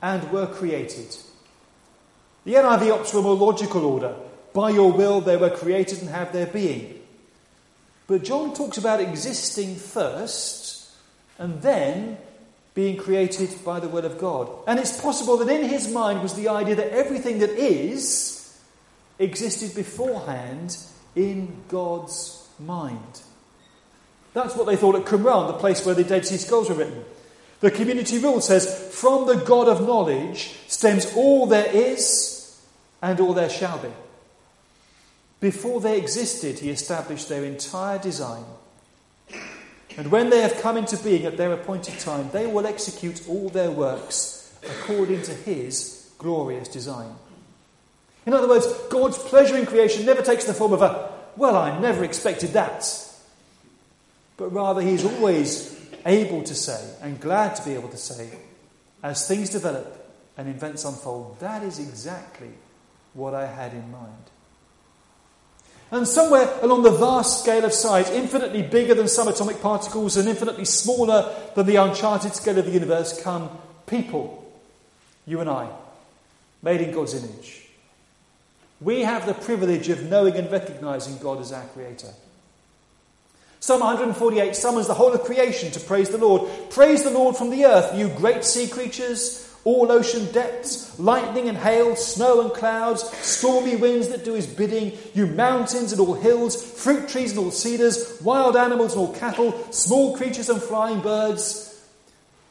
and 0.00 0.32
were 0.32 0.46
created. 0.46 1.16
The 2.46 2.54
NIV 2.54 2.92
opts 2.92 3.10
for 3.10 3.18
a 3.18 3.22
more 3.22 3.36
logical 3.36 3.84
order. 3.84 4.14
By 4.54 4.70
your 4.70 4.92
will 4.92 5.20
they 5.20 5.36
were 5.36 5.50
created 5.50 6.00
and 6.00 6.08
have 6.08 6.32
their 6.32 6.46
being. 6.46 6.98
But 8.06 8.24
John 8.24 8.54
talks 8.54 8.78
about 8.78 9.00
existing 9.00 9.76
first 9.76 10.90
and 11.38 11.60
then 11.60 12.18
being 12.74 12.96
created 12.96 13.50
by 13.64 13.78
the 13.78 13.88
will 13.88 14.04
of 14.04 14.18
God. 14.18 14.50
And 14.66 14.78
it's 14.78 15.00
possible 15.00 15.36
that 15.38 15.48
in 15.48 15.68
his 15.68 15.88
mind 15.88 16.22
was 16.22 16.34
the 16.34 16.48
idea 16.48 16.74
that 16.74 16.92
everything 16.92 17.38
that 17.38 17.50
is 17.50 18.60
existed 19.18 19.74
beforehand 19.74 20.76
in 21.14 21.62
God's 21.68 22.48
mind. 22.58 23.22
That's 24.32 24.56
what 24.56 24.66
they 24.66 24.76
thought 24.76 24.96
at 24.96 25.04
Qumran, 25.04 25.46
the 25.46 25.58
place 25.58 25.86
where 25.86 25.94
the 25.94 26.02
Dead 26.02 26.26
Sea 26.26 26.36
Scrolls 26.36 26.68
were 26.68 26.74
written. 26.74 27.04
The 27.60 27.70
community 27.70 28.18
rule 28.18 28.40
says, 28.40 28.92
From 28.92 29.26
the 29.26 29.36
God 29.36 29.68
of 29.68 29.80
knowledge 29.80 30.54
stems 30.66 31.14
all 31.14 31.46
there 31.46 31.70
is 31.72 32.60
and 33.00 33.20
all 33.20 33.32
there 33.32 33.48
shall 33.48 33.78
be. 33.78 33.90
Before 35.40 35.80
they 35.80 35.98
existed, 35.98 36.58
he 36.58 36.70
established 36.70 37.28
their 37.28 37.44
entire 37.44 37.98
design. 37.98 38.44
And 39.96 40.10
when 40.10 40.30
they 40.30 40.40
have 40.40 40.60
come 40.60 40.76
into 40.76 40.96
being 40.96 41.24
at 41.24 41.36
their 41.36 41.52
appointed 41.52 41.98
time, 42.00 42.30
they 42.32 42.46
will 42.46 42.66
execute 42.66 43.28
all 43.28 43.48
their 43.48 43.70
works 43.70 44.52
according 44.62 45.22
to 45.22 45.34
his 45.34 46.10
glorious 46.18 46.68
design. 46.68 47.14
In 48.26 48.32
other 48.32 48.48
words, 48.48 48.66
God's 48.90 49.18
pleasure 49.18 49.56
in 49.56 49.66
creation 49.66 50.06
never 50.06 50.22
takes 50.22 50.44
the 50.44 50.54
form 50.54 50.72
of 50.72 50.82
a, 50.82 51.12
well, 51.36 51.56
I 51.56 51.78
never 51.78 52.04
expected 52.04 52.50
that. 52.54 52.84
But 54.36 54.48
rather, 54.48 54.80
he's 54.80 55.04
always 55.04 55.78
able 56.06 56.42
to 56.42 56.54
say, 56.54 56.94
and 57.02 57.20
glad 57.20 57.54
to 57.56 57.64
be 57.64 57.74
able 57.74 57.90
to 57.90 57.96
say, 57.96 58.30
as 59.02 59.28
things 59.28 59.50
develop 59.50 60.12
and 60.36 60.48
events 60.48 60.84
unfold, 60.84 61.38
that 61.40 61.62
is 61.62 61.78
exactly 61.78 62.50
what 63.12 63.34
I 63.34 63.46
had 63.46 63.72
in 63.72 63.90
mind. 63.90 64.30
And 65.90 66.08
somewhere 66.08 66.50
along 66.62 66.82
the 66.82 66.90
vast 66.90 67.42
scale 67.42 67.64
of 67.64 67.72
size, 67.72 68.10
infinitely 68.10 68.62
bigger 68.62 68.94
than 68.94 69.08
some 69.08 69.28
atomic 69.28 69.60
particles 69.60 70.16
and 70.16 70.28
infinitely 70.28 70.64
smaller 70.64 71.32
than 71.54 71.66
the 71.66 71.76
uncharted 71.76 72.34
scale 72.34 72.58
of 72.58 72.66
the 72.66 72.72
universe, 72.72 73.22
come 73.22 73.50
people, 73.86 74.52
you 75.26 75.40
and 75.40 75.48
I, 75.48 75.68
made 76.62 76.80
in 76.80 76.92
God's 76.92 77.14
image. 77.14 77.68
We 78.80 79.02
have 79.02 79.26
the 79.26 79.34
privilege 79.34 79.88
of 79.88 80.02
knowing 80.10 80.34
and 80.34 80.50
recognizing 80.50 81.18
God 81.18 81.40
as 81.40 81.52
our 81.52 81.64
Creator. 81.68 82.10
Psalm 83.60 83.80
148 83.80 84.54
summons 84.54 84.86
the 84.86 84.94
whole 84.94 85.12
of 85.12 85.22
creation 85.22 85.70
to 85.70 85.80
praise 85.80 86.10
the 86.10 86.18
Lord. 86.18 86.50
Praise 86.70 87.02
the 87.02 87.10
Lord 87.10 87.34
from 87.36 87.48
the 87.48 87.64
earth, 87.64 87.96
you 87.96 88.08
great 88.08 88.44
sea 88.44 88.68
creatures, 88.68 89.53
all 89.64 89.90
ocean 89.90 90.30
depths, 90.32 90.98
lightning 90.98 91.48
and 91.48 91.56
hail, 91.56 91.96
snow 91.96 92.42
and 92.42 92.52
clouds, 92.52 93.02
stormy 93.18 93.76
winds 93.76 94.08
that 94.08 94.24
do 94.24 94.34
his 94.34 94.46
bidding, 94.46 94.92
you 95.14 95.26
mountains 95.26 95.90
and 95.90 96.00
all 96.00 96.14
hills, 96.14 96.62
fruit 96.82 97.08
trees 97.08 97.30
and 97.30 97.40
all 97.40 97.50
cedars, 97.50 98.20
wild 98.22 98.56
animals 98.56 98.92
and 98.92 99.00
all 99.00 99.14
cattle, 99.14 99.52
small 99.72 100.16
creatures 100.16 100.50
and 100.50 100.62
flying 100.62 101.00
birds, 101.00 101.82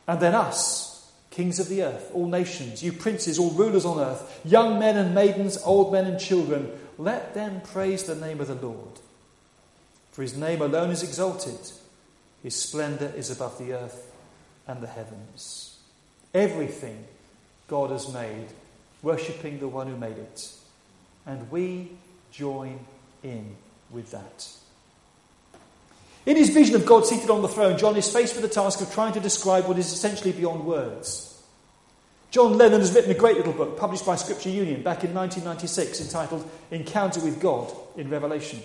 and 0.07 0.19
then 0.19 0.33
us, 0.33 1.11
kings 1.29 1.59
of 1.59 1.69
the 1.69 1.83
earth, 1.83 2.09
all 2.13 2.27
nations, 2.27 2.83
you 2.83 2.91
princes, 2.91 3.37
all 3.37 3.51
rulers 3.51 3.85
on 3.85 3.99
earth, 3.99 4.41
young 4.43 4.79
men 4.79 4.97
and 4.97 5.13
maidens, 5.13 5.57
old 5.63 5.91
men 5.91 6.05
and 6.05 6.19
children, 6.19 6.71
let 6.97 7.33
them 7.35 7.61
praise 7.61 8.03
the 8.03 8.15
name 8.15 8.41
of 8.41 8.47
the 8.47 8.55
Lord. 8.55 8.99
For 10.11 10.23
his 10.23 10.35
name 10.35 10.61
alone 10.61 10.89
is 10.89 11.03
exalted, 11.03 11.59
his 12.41 12.55
splendour 12.55 13.11
is 13.15 13.29
above 13.29 13.57
the 13.59 13.73
earth 13.73 14.11
and 14.67 14.81
the 14.81 14.87
heavens. 14.87 15.72
Everything 16.33 17.05
God 17.67 17.91
has 17.91 18.11
made, 18.13 18.47
worshipping 19.01 19.59
the 19.59 19.67
one 19.67 19.87
who 19.87 19.97
made 19.97 20.17
it. 20.17 20.51
And 21.25 21.49
we 21.51 21.91
join 22.31 22.79
in 23.23 23.55
with 23.91 24.11
that. 24.11 24.49
In 26.25 26.37
his 26.37 26.49
vision 26.49 26.75
of 26.75 26.85
God 26.85 27.05
seated 27.05 27.29
on 27.29 27.41
the 27.41 27.47
throne, 27.47 27.77
John 27.77 27.97
is 27.97 28.11
faced 28.11 28.33
with 28.35 28.43
the 28.43 28.49
task 28.49 28.81
of 28.81 28.93
trying 28.93 29.13
to 29.13 29.19
describe 29.19 29.67
what 29.67 29.77
is 29.77 29.91
essentially 29.91 30.31
beyond 30.31 30.65
words. 30.65 31.29
John 32.31 32.57
Lennon 32.57 32.79
has 32.79 32.93
written 32.93 33.11
a 33.11 33.15
great 33.15 33.37
little 33.37 33.53
book 33.53 33.77
published 33.77 34.05
by 34.05 34.15
Scripture 34.15 34.49
Union 34.49 34.81
back 34.81 35.03
in 35.03 35.13
1996 35.13 36.01
entitled 36.01 36.49
Encounter 36.71 37.19
with 37.19 37.39
God 37.39 37.71
in 37.95 38.09
Revelation. 38.09 38.59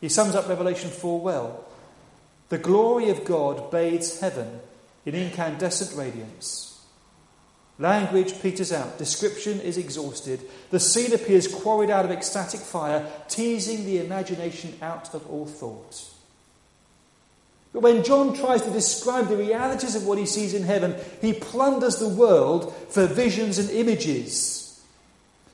He 0.00 0.08
sums 0.08 0.34
up 0.34 0.48
Revelation 0.48 0.90
4 0.90 1.20
well. 1.20 1.64
The 2.48 2.58
glory 2.58 3.10
of 3.10 3.24
God 3.24 3.70
bathes 3.70 4.20
heaven 4.20 4.60
in 5.06 5.14
incandescent 5.14 5.96
radiance. 5.96 6.84
Language 7.78 8.40
peters 8.40 8.72
out, 8.72 8.98
description 8.98 9.60
is 9.60 9.78
exhausted. 9.78 10.40
The 10.70 10.80
scene 10.80 11.12
appears 11.12 11.46
quarried 11.46 11.90
out 11.90 12.04
of 12.04 12.10
ecstatic 12.10 12.60
fire, 12.60 13.06
teasing 13.28 13.84
the 13.84 13.98
imagination 13.98 14.74
out 14.82 15.14
of 15.14 15.26
all 15.30 15.46
thought. 15.46 16.04
But 17.72 17.82
when 17.82 18.02
John 18.02 18.34
tries 18.34 18.62
to 18.62 18.70
describe 18.70 19.28
the 19.28 19.36
realities 19.36 19.94
of 19.94 20.06
what 20.06 20.16
he 20.16 20.24
sees 20.24 20.54
in 20.54 20.62
heaven, 20.62 20.96
he 21.20 21.34
plunders 21.34 21.98
the 21.98 22.08
world 22.08 22.74
for 22.88 23.06
visions 23.06 23.58
and 23.58 23.68
images. 23.68 24.65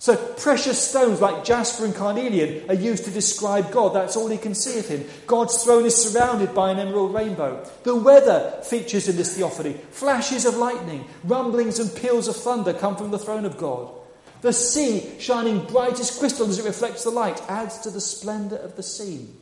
So 0.02 0.16
precious 0.16 0.82
stones 0.82 1.20
like 1.20 1.44
jasper 1.44 1.84
and 1.84 1.94
carnelian 1.94 2.68
are 2.68 2.74
used 2.74 3.04
to 3.04 3.12
describe 3.12 3.70
God. 3.70 3.94
That's 3.94 4.16
all 4.16 4.26
he 4.26 4.36
can 4.36 4.52
see 4.52 4.80
of 4.80 4.88
him. 4.88 5.04
God's 5.28 5.62
throne 5.62 5.86
is 5.86 5.94
surrounded 5.94 6.52
by 6.56 6.72
an 6.72 6.80
emerald 6.80 7.14
rainbow. 7.14 7.64
The 7.84 7.94
weather 7.94 8.60
features 8.64 9.06
in 9.06 9.14
this 9.14 9.36
theophany. 9.36 9.74
Flashes 9.92 10.44
of 10.44 10.56
lightning, 10.56 11.04
rumblings 11.22 11.78
and 11.78 11.94
peals 11.94 12.26
of 12.26 12.34
thunder 12.34 12.72
come 12.74 12.96
from 12.96 13.12
the 13.12 13.18
throne 13.20 13.44
of 13.44 13.58
God. 13.58 13.92
The 14.40 14.52
sea, 14.52 15.08
shining 15.20 15.66
bright 15.66 16.00
as 16.00 16.18
crystal 16.18 16.48
as 16.48 16.58
it 16.58 16.64
reflects 16.64 17.04
the 17.04 17.10
light, 17.10 17.40
adds 17.48 17.78
to 17.82 17.90
the 17.90 18.00
splendour 18.00 18.58
of 18.58 18.74
the 18.74 18.82
scene. 18.82 19.32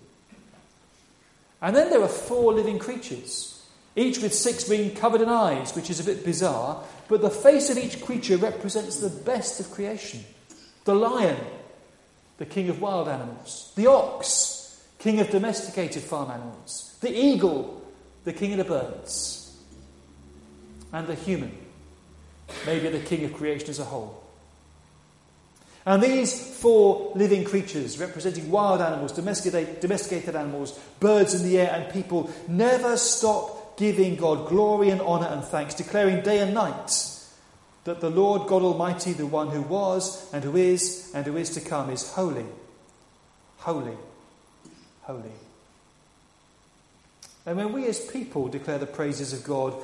And 1.62 1.74
then 1.74 1.88
there 1.88 2.02
are 2.02 2.06
four 2.06 2.52
living 2.52 2.78
creatures, 2.78 3.66
each 3.96 4.18
with 4.18 4.34
six 4.34 4.68
being 4.68 4.94
covered 4.94 5.22
in 5.22 5.30
eyes, 5.30 5.74
which 5.74 5.88
is 5.88 6.00
a 6.00 6.04
bit 6.04 6.22
bizarre, 6.22 6.84
but 7.08 7.22
the 7.22 7.30
face 7.30 7.70
of 7.70 7.78
each 7.78 8.04
creature 8.04 8.36
represents 8.36 8.98
the 8.98 9.08
best 9.08 9.58
of 9.58 9.70
creation 9.70 10.22
the 10.90 10.96
lion, 10.96 11.36
the 12.38 12.46
king 12.46 12.68
of 12.68 12.80
wild 12.80 13.06
animals, 13.06 13.72
the 13.76 13.86
ox, 13.86 14.82
king 14.98 15.20
of 15.20 15.30
domesticated 15.30 16.02
farm 16.02 16.32
animals, 16.32 16.96
the 17.00 17.16
eagle, 17.16 17.80
the 18.24 18.32
king 18.32 18.52
of 18.52 18.58
the 18.58 18.64
birds, 18.64 19.56
and 20.92 21.06
the 21.06 21.14
human, 21.14 21.56
maybe 22.66 22.88
the 22.88 22.98
king 22.98 23.24
of 23.24 23.32
creation 23.34 23.70
as 23.70 23.78
a 23.78 23.84
whole. 23.84 24.20
And 25.86 26.02
these 26.02 26.58
four 26.58 27.12
living 27.14 27.44
creatures, 27.44 28.00
representing 28.00 28.50
wild 28.50 28.80
animals, 28.80 29.12
domesticated, 29.12 30.34
animals, 30.34 30.76
birds 30.98 31.34
in 31.34 31.48
the 31.48 31.56
air, 31.56 31.70
and 31.72 31.92
people, 31.92 32.30
never 32.48 32.96
stop 32.96 33.78
giving 33.78 34.16
God 34.16 34.48
glory 34.48 34.90
and 34.90 35.00
honour 35.00 35.28
and 35.28 35.44
thanks, 35.44 35.74
declaring 35.74 36.22
day 36.22 36.40
and 36.40 36.52
night 36.52 37.19
that 37.84 38.00
the 38.00 38.10
Lord 38.10 38.48
God 38.48 38.62
Almighty, 38.62 39.12
the 39.12 39.26
one 39.26 39.48
who 39.48 39.62
was, 39.62 40.32
and 40.32 40.44
who 40.44 40.56
is, 40.56 41.10
and 41.14 41.26
who 41.26 41.36
is 41.36 41.50
to 41.50 41.60
come, 41.60 41.90
is 41.90 42.12
holy, 42.12 42.46
holy, 43.58 43.96
holy. 45.02 45.32
And 47.46 47.56
when 47.56 47.72
we 47.72 47.86
as 47.86 47.98
people 47.98 48.48
declare 48.48 48.78
the 48.78 48.86
praises 48.86 49.32
of 49.32 49.44
God, 49.44 49.74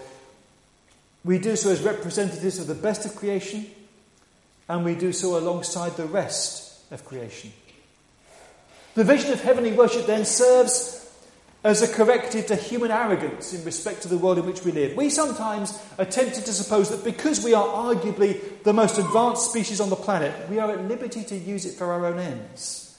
we 1.24 1.38
do 1.38 1.56
so 1.56 1.70
as 1.70 1.82
representatives 1.82 2.58
of 2.58 2.66
the 2.66 2.74
best 2.74 3.04
of 3.06 3.16
creation 3.16 3.66
and 4.68 4.84
we 4.84 4.94
do 4.94 5.12
so 5.12 5.38
alongside 5.38 5.96
the 5.96 6.04
rest 6.04 6.80
of 6.92 7.04
creation. 7.04 7.52
The 8.94 9.04
vision 9.04 9.32
of 9.32 9.42
heavenly 9.42 9.72
worship 9.72 10.06
then 10.06 10.24
serves 10.24 10.95
as 11.66 11.82
a 11.82 11.92
corrective 11.92 12.46
to 12.46 12.54
human 12.54 12.92
arrogance 12.92 13.52
in 13.52 13.64
respect 13.64 14.02
to 14.02 14.06
the 14.08 14.16
world 14.16 14.38
in 14.38 14.46
which 14.46 14.64
we 14.64 14.70
live. 14.70 14.96
We 14.96 15.10
sometimes 15.10 15.76
are 15.98 16.04
tempted 16.04 16.44
to 16.44 16.52
suppose 16.52 16.90
that 16.90 17.02
because 17.02 17.42
we 17.42 17.54
are 17.54 17.66
arguably 17.66 18.62
the 18.62 18.72
most 18.72 18.98
advanced 18.98 19.50
species 19.50 19.80
on 19.80 19.90
the 19.90 19.96
planet, 19.96 20.48
we 20.48 20.60
are 20.60 20.70
at 20.70 20.86
liberty 20.86 21.24
to 21.24 21.34
use 21.34 21.66
it 21.66 21.74
for 21.74 21.90
our 21.90 22.06
own 22.06 22.20
ends. 22.20 22.96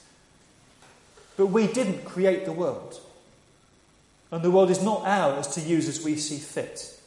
But 1.38 1.46
we 1.46 1.66
didn't 1.66 2.04
create 2.04 2.44
the 2.44 2.52
world. 2.52 3.00
And 4.30 4.42
the 4.42 4.50
world 4.50 4.70
is 4.70 4.82
not 4.82 5.06
ours 5.06 5.46
to 5.54 5.62
use 5.62 5.88
as 5.88 6.04
we 6.04 6.16
see 6.16 6.36
fit. 6.36 7.00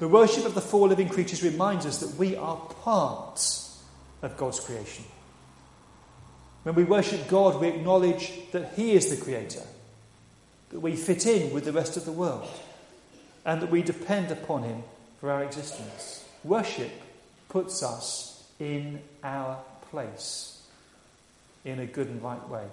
The 0.00 0.08
worship 0.08 0.44
of 0.44 0.54
the 0.54 0.60
four 0.60 0.86
living 0.86 1.08
creatures 1.08 1.42
reminds 1.42 1.86
us 1.86 2.00
that 2.00 2.18
we 2.18 2.36
are 2.36 2.58
part 2.82 3.40
of 4.20 4.36
God's 4.36 4.60
creation. 4.60 5.06
When 6.64 6.74
we 6.74 6.84
worship 6.84 7.26
God, 7.26 7.58
we 7.58 7.68
acknowledge 7.68 8.32
that 8.52 8.74
He 8.74 8.92
is 8.92 9.08
the 9.08 9.24
Creator, 9.24 9.62
that 10.74 10.80
we 10.80 10.96
fit 10.96 11.24
in 11.24 11.52
with 11.54 11.64
the 11.64 11.72
rest 11.72 11.96
of 11.96 12.04
the 12.04 12.10
world, 12.10 12.48
and 13.44 13.62
that 13.62 13.70
we 13.70 13.80
depend 13.80 14.32
upon 14.32 14.64
Him 14.64 14.82
for 15.20 15.30
our 15.30 15.44
existence. 15.44 16.24
Worship 16.42 16.90
puts 17.48 17.80
us 17.80 18.44
in 18.58 18.98
our 19.22 19.56
place 19.92 20.66
in 21.64 21.78
a 21.78 21.86
good 21.86 22.08
and 22.08 22.20
right 22.20 22.48
way. 22.48 22.64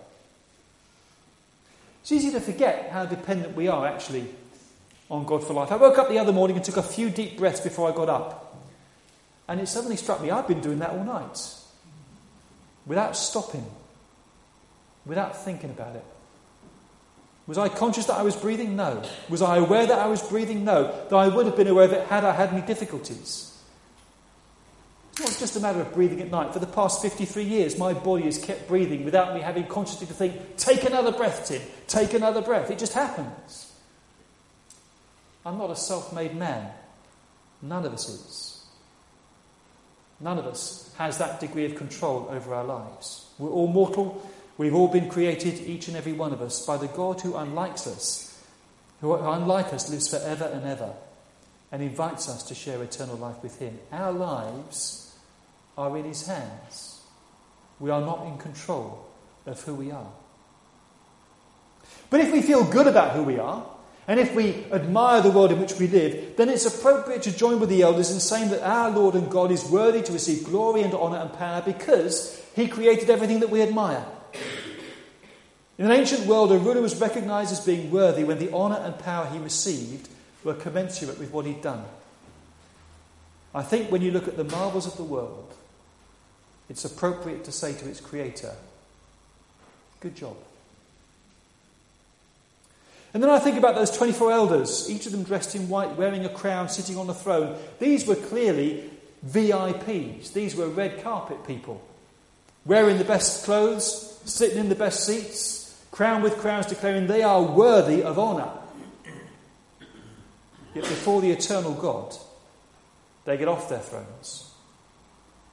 It's 2.01 2.11
easy 2.11 2.31
to 2.31 2.39
forget 2.39 2.89
how 2.89 3.05
dependent 3.05 3.55
we 3.55 3.67
are 3.67 3.85
actually 3.85 4.25
on 5.11 5.23
God 5.23 5.45
for 5.45 5.53
life. 5.53 5.71
I 5.71 5.75
woke 5.75 5.99
up 5.99 6.09
the 6.09 6.17
other 6.17 6.33
morning 6.33 6.55
and 6.55 6.65
took 6.65 6.77
a 6.77 6.83
few 6.83 7.11
deep 7.11 7.37
breaths 7.37 7.61
before 7.61 7.87
I 7.87 7.95
got 7.95 8.09
up. 8.09 8.57
And 9.47 9.59
it 9.61 9.67
suddenly 9.67 9.95
struck 9.95 10.23
me 10.23 10.31
I've 10.31 10.47
been 10.47 10.61
doing 10.61 10.79
that 10.79 10.89
all 10.89 11.03
night 11.03 11.39
without 12.87 13.15
stopping, 13.15 13.65
without 15.05 15.45
thinking 15.45 15.69
about 15.69 15.95
it. 15.95 16.05
Was 17.47 17.57
I 17.57 17.69
conscious 17.69 18.05
that 18.05 18.17
I 18.17 18.21
was 18.21 18.35
breathing? 18.35 18.75
No. 18.75 19.03
Was 19.29 19.41
I 19.41 19.57
aware 19.57 19.85
that 19.85 19.99
I 19.99 20.07
was 20.07 20.21
breathing? 20.21 20.63
No. 20.63 21.05
Though 21.09 21.17
I 21.17 21.27
would 21.27 21.45
have 21.45 21.55
been 21.55 21.67
aware 21.67 21.85
of 21.85 21.93
it 21.93 22.07
had 22.07 22.23
I 22.23 22.33
had 22.33 22.49
any 22.49 22.61
difficulties. 22.61 23.51
It's 25.11 25.19
not 25.19 25.39
just 25.39 25.55
a 25.57 25.59
matter 25.59 25.81
of 25.81 25.93
breathing 25.93 26.21
at 26.21 26.31
night. 26.31 26.53
For 26.53 26.59
the 26.59 26.67
past 26.67 27.01
53 27.01 27.43
years, 27.43 27.77
my 27.77 27.93
body 27.93 28.23
has 28.23 28.37
kept 28.37 28.67
breathing 28.67 29.03
without 29.03 29.33
me 29.33 29.41
having 29.41 29.67
consciously 29.67 30.07
to 30.07 30.13
think, 30.13 30.57
take 30.57 30.83
another 30.83 31.11
breath, 31.11 31.47
Tim, 31.47 31.61
take 31.87 32.13
another 32.13 32.41
breath. 32.41 32.71
It 32.71 32.79
just 32.79 32.93
happens. 32.93 33.73
I'm 35.45 35.57
not 35.57 35.71
a 35.71 35.75
self 35.75 36.13
made 36.13 36.35
man. 36.35 36.71
None 37.61 37.85
of 37.85 37.93
us 37.93 38.07
is. 38.07 38.65
None 40.19 40.37
of 40.37 40.45
us 40.45 40.93
has 40.97 41.17
that 41.17 41.39
degree 41.39 41.65
of 41.65 41.75
control 41.75 42.27
over 42.29 42.53
our 42.53 42.63
lives. 42.63 43.27
We're 43.37 43.49
all 43.49 43.67
mortal. 43.67 44.30
We've 44.57 44.75
all 44.75 44.87
been 44.87 45.09
created, 45.09 45.59
each 45.61 45.87
and 45.87 45.97
every 45.97 46.13
one 46.13 46.33
of 46.33 46.41
us, 46.41 46.65
by 46.65 46.77
the 46.77 46.87
God 46.87 47.21
who 47.21 47.35
unlikes 47.35 47.87
us, 47.87 48.43
who, 48.99 49.13
unlike 49.15 49.73
us, 49.73 49.89
lives 49.89 50.09
forever 50.09 50.45
and 50.45 50.65
ever, 50.65 50.93
and 51.71 51.81
invites 51.81 52.29
us 52.29 52.43
to 52.43 52.55
share 52.55 52.81
eternal 52.83 53.15
life 53.15 53.41
with 53.41 53.59
Him. 53.59 53.79
Our 53.91 54.11
lives 54.11 55.15
are 55.77 55.97
in 55.97 56.05
His 56.05 56.27
hands. 56.27 57.01
We 57.79 57.89
are 57.89 58.01
not 58.01 58.27
in 58.27 58.37
control 58.37 59.07
of 59.45 59.61
who 59.63 59.73
we 59.73 59.91
are. 59.91 60.11
But 62.09 62.19
if 62.19 62.31
we 62.31 62.41
feel 62.41 62.69
good 62.69 62.87
about 62.87 63.15
who 63.15 63.23
we 63.23 63.39
are, 63.39 63.65
and 64.07 64.19
if 64.19 64.35
we 64.35 64.65
admire 64.71 65.21
the 65.21 65.31
world 65.31 65.51
in 65.51 65.59
which 65.59 65.79
we 65.79 65.87
live, 65.87 66.35
then 66.35 66.49
it's 66.49 66.65
appropriate 66.65 67.21
to 67.23 67.35
join 67.35 67.59
with 67.59 67.69
the 67.69 67.83
elders 67.83 68.11
in 68.11 68.19
saying 68.19 68.49
that 68.49 68.67
our 68.67 68.91
Lord 68.91 69.15
and 69.15 69.31
God 69.31 69.51
is 69.51 69.63
worthy 69.69 70.01
to 70.01 70.11
receive 70.11 70.43
glory 70.43 70.81
and 70.81 70.93
honour 70.93 71.17
and 71.17 71.31
power 71.33 71.61
because 71.61 72.43
he 72.55 72.67
created 72.67 73.09
everything 73.09 73.39
that 73.39 73.49
we 73.49 73.61
admire. 73.61 74.05
In 75.81 75.89
an 75.89 75.97
ancient 75.97 76.27
world, 76.27 76.51
a 76.51 76.59
ruler 76.59 76.79
was 76.79 77.01
recognised 77.01 77.51
as 77.51 77.65
being 77.65 77.89
worthy 77.89 78.23
when 78.23 78.37
the 78.37 78.53
honour 78.53 78.79
and 78.85 78.99
power 78.99 79.25
he 79.25 79.39
received 79.39 80.09
were 80.43 80.53
commensurate 80.53 81.17
with 81.17 81.31
what 81.31 81.47
he'd 81.47 81.63
done. 81.63 81.83
I 83.55 83.63
think 83.63 83.91
when 83.91 84.03
you 84.03 84.11
look 84.11 84.27
at 84.27 84.37
the 84.37 84.43
marvels 84.43 84.85
of 84.85 84.95
the 84.95 85.03
world, 85.03 85.51
it's 86.69 86.85
appropriate 86.85 87.43
to 87.45 87.51
say 87.51 87.73
to 87.73 87.89
its 87.89 87.99
creator, 87.99 88.53
Good 90.01 90.15
job. 90.15 90.37
And 93.15 93.23
then 93.23 93.31
I 93.31 93.39
think 93.39 93.57
about 93.57 93.73
those 93.73 93.89
24 93.89 94.31
elders, 94.31 94.87
each 94.87 95.07
of 95.07 95.13
them 95.13 95.23
dressed 95.23 95.55
in 95.55 95.67
white, 95.67 95.95
wearing 95.95 96.25
a 96.25 96.29
crown, 96.29 96.69
sitting 96.69 96.95
on 96.95 97.09
a 97.09 97.15
throne. 97.15 97.57
These 97.79 98.05
were 98.05 98.13
clearly 98.13 98.87
VIPs. 99.25 100.31
These 100.31 100.55
were 100.55 100.67
red 100.67 101.01
carpet 101.01 101.47
people, 101.47 101.81
wearing 102.65 102.99
the 102.99 103.03
best 103.03 103.45
clothes, 103.45 104.19
sitting 104.25 104.59
in 104.59 104.69
the 104.69 104.75
best 104.75 105.07
seats, 105.07 105.60
crowned 106.01 106.23
with 106.23 106.39
crowns, 106.39 106.65
declaring 106.65 107.05
they 107.05 107.21
are 107.21 107.43
worthy 107.43 108.01
of 108.01 108.17
honour. 108.17 108.49
Yet 110.73 110.85
before 110.85 111.21
the 111.21 111.29
eternal 111.29 111.75
God, 111.75 112.15
they 113.23 113.37
get 113.37 113.47
off 113.47 113.69
their 113.69 113.77
thrones. 113.77 114.51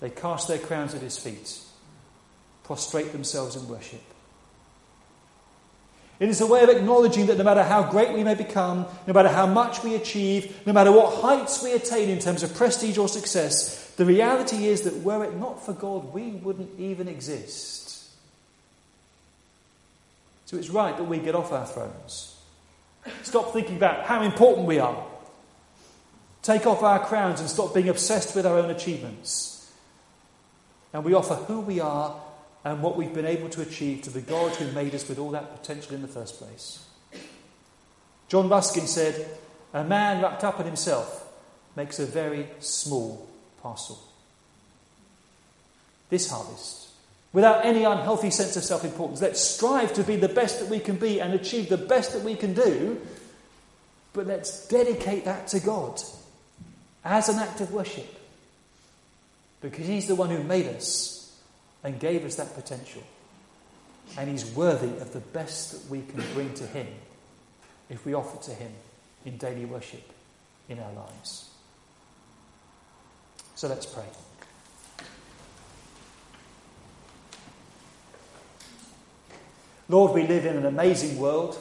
They 0.00 0.08
cast 0.08 0.48
their 0.48 0.56
crowns 0.56 0.94
at 0.94 1.02
his 1.02 1.18
feet, 1.18 1.60
prostrate 2.64 3.12
themselves 3.12 3.56
in 3.56 3.68
worship. 3.68 4.00
It 6.18 6.30
is 6.30 6.40
a 6.40 6.46
way 6.46 6.62
of 6.62 6.70
acknowledging 6.70 7.26
that 7.26 7.36
no 7.36 7.44
matter 7.44 7.62
how 7.62 7.90
great 7.90 8.14
we 8.14 8.24
may 8.24 8.34
become, 8.34 8.86
no 9.06 9.12
matter 9.12 9.28
how 9.28 9.44
much 9.44 9.84
we 9.84 9.96
achieve, 9.96 10.62
no 10.64 10.72
matter 10.72 10.90
what 10.90 11.20
heights 11.20 11.62
we 11.62 11.74
attain 11.74 12.08
in 12.08 12.20
terms 12.20 12.42
of 12.42 12.54
prestige 12.54 12.96
or 12.96 13.08
success, 13.08 13.90
the 13.96 14.06
reality 14.06 14.64
is 14.64 14.80
that 14.82 15.02
were 15.02 15.24
it 15.24 15.36
not 15.36 15.62
for 15.66 15.74
God, 15.74 16.14
we 16.14 16.30
wouldn't 16.30 16.80
even 16.80 17.06
exist. 17.06 17.87
So 20.48 20.56
it's 20.56 20.70
right 20.70 20.96
that 20.96 21.04
we 21.04 21.18
get 21.18 21.34
off 21.34 21.52
our 21.52 21.66
thrones. 21.66 22.34
Stop 23.22 23.52
thinking 23.52 23.76
about 23.76 24.06
how 24.06 24.22
important 24.22 24.66
we 24.66 24.78
are. 24.78 25.04
take 26.40 26.66
off 26.66 26.82
our 26.82 27.04
crowns 27.04 27.40
and 27.40 27.50
stop 27.50 27.74
being 27.74 27.90
obsessed 27.90 28.34
with 28.34 28.46
our 28.46 28.56
own 28.56 28.70
achievements. 28.70 29.70
And 30.94 31.04
we 31.04 31.12
offer 31.12 31.34
who 31.34 31.60
we 31.60 31.80
are 31.80 32.18
and 32.64 32.82
what 32.82 32.96
we've 32.96 33.12
been 33.12 33.26
able 33.26 33.50
to 33.50 33.60
achieve 33.60 34.00
to 34.02 34.10
the 34.10 34.22
God 34.22 34.56
who 34.56 34.72
made 34.72 34.94
us 34.94 35.06
with 35.06 35.18
all 35.18 35.32
that 35.32 35.54
potential 35.54 35.94
in 35.94 36.00
the 36.00 36.08
first 36.08 36.38
place. 36.38 36.82
John 38.28 38.48
Ruskin 38.48 38.86
said, 38.86 39.28
A 39.74 39.84
man 39.84 40.22
wrapped 40.22 40.44
up 40.44 40.60
in 40.60 40.64
himself 40.64 41.30
makes 41.76 41.98
a 41.98 42.06
very 42.06 42.46
small 42.60 43.28
parcel. 43.60 44.02
This 46.08 46.30
harvest, 46.30 46.87
without 47.32 47.64
any 47.64 47.84
unhealthy 47.84 48.30
sense 48.30 48.56
of 48.56 48.64
self 48.64 48.84
importance, 48.84 49.20
let's 49.20 49.40
strive 49.40 49.92
to 49.94 50.02
be 50.02 50.16
the 50.16 50.28
best 50.28 50.60
that 50.60 50.68
we 50.68 50.80
can 50.80 50.96
be 50.96 51.20
and 51.20 51.34
achieve 51.34 51.68
the 51.68 51.78
best 51.78 52.12
that 52.12 52.22
we 52.22 52.34
can 52.34 52.54
do, 52.54 53.00
but 54.12 54.26
let's 54.26 54.66
dedicate 54.68 55.24
that 55.24 55.48
to 55.48 55.60
God 55.60 56.00
as 57.04 57.28
an 57.28 57.38
act 57.38 57.60
of 57.60 57.72
worship 57.72 58.18
because 59.60 59.86
He's 59.86 60.06
the 60.06 60.14
one 60.14 60.30
who 60.30 60.42
made 60.42 60.66
us 60.66 61.36
and 61.84 61.98
gave 61.98 62.24
us 62.24 62.36
that 62.36 62.54
potential. 62.54 63.02
And 64.16 64.30
He's 64.30 64.44
worthy 64.52 64.96
of 65.00 65.12
the 65.12 65.20
best 65.20 65.72
that 65.72 65.90
we 65.90 66.02
can 66.02 66.22
bring 66.34 66.54
to 66.54 66.66
Him 66.66 66.86
if 67.90 68.04
we 68.04 68.14
offer 68.14 68.42
to 68.44 68.50
Him 68.52 68.72
in 69.24 69.36
daily 69.36 69.64
worship 69.64 70.02
in 70.68 70.78
our 70.78 70.92
lives. 70.92 71.50
So 73.54 73.68
let's 73.68 73.86
pray. 73.86 74.04
Lord, 79.88 80.12
we 80.12 80.26
live 80.26 80.44
in 80.44 80.56
an 80.56 80.66
amazing 80.66 81.18
world, 81.18 81.56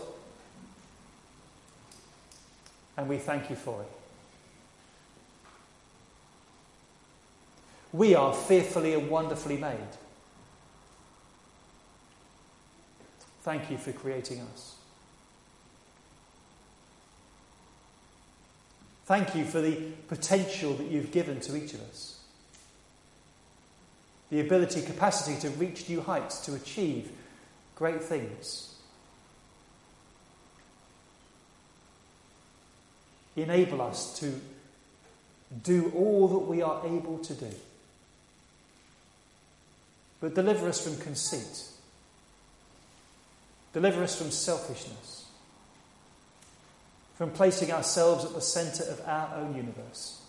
and 2.97 3.07
we 3.07 3.17
thank 3.17 3.49
you 3.49 3.55
for 3.55 3.81
it. 3.81 3.91
We 7.93 8.15
are 8.15 8.33
fearfully 8.33 8.93
and 8.95 9.09
wonderfully 9.09 9.57
made. 9.57 9.77
Thank 13.43 13.71
you 13.71 13.77
for 13.77 13.93
creating 13.93 14.41
us. 14.53 14.75
Thank 19.05 19.35
you 19.35 19.45
for 19.45 19.61
the 19.61 19.93
potential 20.09 20.73
that 20.73 20.87
you've 20.87 21.11
given 21.11 21.39
to 21.39 21.55
each 21.55 21.73
of 21.73 21.79
us. 21.79 22.19
The 24.29 24.41
ability, 24.41 24.81
capacity 24.81 25.39
to 25.39 25.49
reach 25.51 25.87
new 25.87 26.01
heights, 26.01 26.41
to 26.41 26.55
achieve 26.55 27.09
great 27.77 28.03
things. 28.03 28.75
Enable 33.37 33.81
us 33.81 34.19
to 34.19 34.41
do 35.63 35.91
all 35.95 36.27
that 36.27 36.39
we 36.39 36.61
are 36.61 36.85
able 36.85 37.19
to 37.19 37.33
do. 37.33 37.51
But 40.19 40.35
deliver 40.35 40.67
us 40.67 40.83
from 40.83 40.97
conceit 40.97 41.67
Deliver 43.77 44.01
us 44.01 44.17
from 44.17 44.31
selfishness, 44.31 45.25
from 47.15 47.29
placing 47.29 47.71
ourselves 47.71 48.25
at 48.25 48.33
the 48.33 48.41
centre 48.41 48.83
of 48.85 48.99
our 49.05 49.35
own 49.35 49.55
universe. 49.55 50.19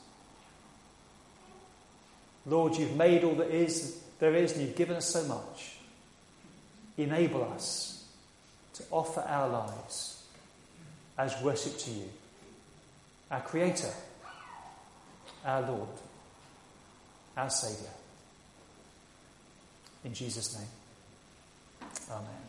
Lord, 2.44 2.76
you've 2.76 2.94
made 2.94 3.24
all 3.24 3.36
that 3.36 3.48
is, 3.48 4.02
there 4.18 4.34
is, 4.34 4.52
and 4.52 4.60
you've 4.60 4.76
given 4.76 4.96
us 4.96 5.06
so 5.06 5.24
much. 5.24 5.77
Enable 6.98 7.44
us 7.54 8.04
to 8.74 8.82
offer 8.90 9.20
our 9.20 9.48
lives 9.48 10.22
as 11.16 11.40
worship 11.42 11.78
to 11.78 11.90
you, 11.90 12.08
our 13.30 13.40
Creator, 13.40 13.92
our 15.44 15.62
Lord, 15.62 15.88
our 17.36 17.50
Saviour. 17.50 17.90
In 20.04 20.12
Jesus' 20.12 20.58
name, 20.58 20.68
Amen. 22.10 22.47